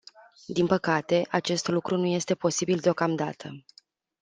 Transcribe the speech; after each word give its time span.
Din 0.45 0.67
păcate, 0.67 1.27
acest 1.31 1.67
lucru 1.67 1.97
nu 1.97 2.05
este 2.05 2.35
posibil 2.35 2.79
deocamdată. 2.79 3.53